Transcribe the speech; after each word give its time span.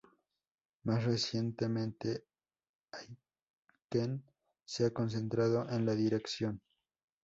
Más 0.83 1.03
recientemente, 1.05 2.25
Aitken 2.91 4.23
se 4.65 4.85
ha 4.85 4.89
concentrado 4.89 5.69
en 5.69 5.85
la 5.85 5.93
dirección. 5.93 6.59